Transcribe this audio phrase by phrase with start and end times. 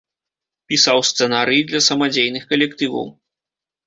[0.71, 3.05] Пісаў сцэнарыі для самадзейных калектываў.